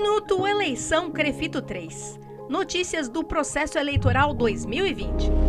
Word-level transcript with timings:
Minuto 0.00 0.46
Eleição 0.46 1.10
Crefito 1.10 1.60
3. 1.60 2.20
Notícias 2.48 3.08
do 3.08 3.24
processo 3.24 3.76
eleitoral 3.76 4.32
2020. 4.32 5.47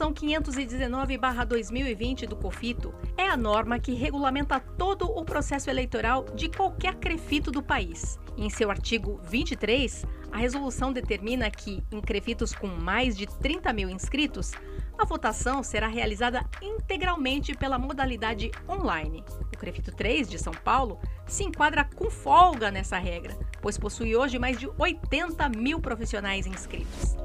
Resolução 0.00 0.14
519-2020 0.14 2.26
do 2.26 2.34
COFITO 2.34 2.94
é 3.18 3.28
a 3.28 3.36
norma 3.36 3.78
que 3.78 3.92
regulamenta 3.92 4.58
todo 4.58 5.04
o 5.04 5.22
processo 5.26 5.68
eleitoral 5.68 6.24
de 6.34 6.48
qualquer 6.48 6.94
crefito 6.94 7.50
do 7.50 7.62
país. 7.62 8.18
Em 8.34 8.48
seu 8.48 8.70
artigo 8.70 9.20
23, 9.24 10.06
a 10.32 10.38
resolução 10.38 10.90
determina 10.90 11.50
que, 11.50 11.84
em 11.92 12.00
crefitos 12.00 12.54
com 12.54 12.66
mais 12.66 13.14
de 13.14 13.26
30 13.26 13.74
mil 13.74 13.90
inscritos, 13.90 14.52
a 14.96 15.04
votação 15.04 15.62
será 15.62 15.86
realizada 15.86 16.46
integralmente 16.62 17.54
pela 17.54 17.78
modalidade 17.78 18.50
online. 18.66 19.22
O 19.54 19.58
Crefito 19.58 19.92
3 19.92 20.30
de 20.30 20.38
São 20.38 20.54
Paulo 20.54 20.98
se 21.26 21.44
enquadra 21.44 21.84
com 21.84 22.10
folga 22.10 22.70
nessa 22.70 22.96
regra, 22.96 23.36
pois 23.60 23.76
possui 23.76 24.16
hoje 24.16 24.38
mais 24.38 24.58
de 24.58 24.66
80 24.78 25.46
mil 25.50 25.78
profissionais 25.78 26.46
inscritos. 26.46 27.16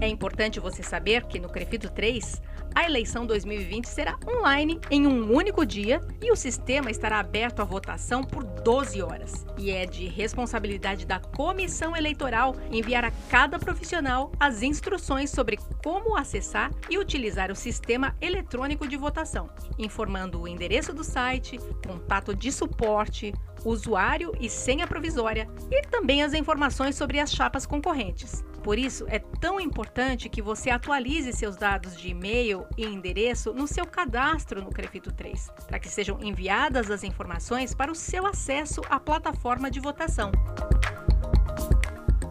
É 0.00 0.08
importante 0.08 0.58
você 0.58 0.82
saber 0.82 1.24
que 1.26 1.38
no 1.38 1.50
Crefito 1.50 1.90
3, 1.90 2.40
a 2.74 2.84
eleição 2.86 3.26
2020 3.26 3.84
será 3.84 4.18
online 4.26 4.80
em 4.90 5.06
um 5.06 5.30
único 5.30 5.66
dia 5.66 6.00
e 6.22 6.32
o 6.32 6.36
sistema 6.36 6.90
estará 6.90 7.18
aberto 7.18 7.60
à 7.60 7.64
votação 7.64 8.24
por 8.24 8.42
12 8.42 9.02
horas. 9.02 9.44
E 9.58 9.70
é 9.70 9.84
de 9.84 10.06
responsabilidade 10.06 11.04
da 11.04 11.18
comissão 11.18 11.94
eleitoral 11.94 12.56
enviar 12.72 13.04
a 13.04 13.10
cada 13.28 13.58
profissional 13.58 14.32
as 14.40 14.62
instruções 14.62 15.30
sobre 15.30 15.58
como 15.84 16.16
acessar 16.16 16.70
e 16.88 16.96
utilizar 16.96 17.50
o 17.50 17.56
sistema 17.56 18.16
eletrônico 18.22 18.88
de 18.88 18.96
votação, 18.96 19.50
informando 19.78 20.40
o 20.40 20.48
endereço 20.48 20.94
do 20.94 21.04
site, 21.04 21.58
contato 21.86 22.34
de 22.34 22.50
suporte, 22.50 23.34
usuário 23.64 24.32
e 24.40 24.48
senha 24.48 24.86
provisória 24.86 25.48
e 25.70 25.82
também 25.82 26.22
as 26.22 26.34
informações 26.34 26.96
sobre 26.96 27.18
as 27.18 27.32
chapas 27.32 27.66
concorrentes. 27.66 28.44
Por 28.62 28.78
isso, 28.78 29.06
é 29.08 29.18
tão 29.18 29.58
importante 29.58 30.28
que 30.28 30.42
você 30.42 30.68
atualize 30.68 31.32
seus 31.32 31.56
dados 31.56 31.96
de 31.96 32.08
e-mail 32.08 32.66
e 32.76 32.84
endereço 32.84 33.52
no 33.54 33.66
seu 33.66 33.86
cadastro 33.86 34.62
no 34.62 34.70
Crefito 34.70 35.10
3, 35.12 35.50
para 35.66 35.78
que 35.78 35.88
sejam 35.88 36.18
enviadas 36.22 36.90
as 36.90 37.02
informações 37.02 37.74
para 37.74 37.90
o 37.90 37.94
seu 37.94 38.26
acesso 38.26 38.82
à 38.90 39.00
plataforma 39.00 39.70
de 39.70 39.80
votação. 39.80 40.30